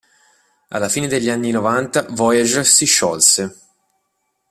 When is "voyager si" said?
2.09-2.85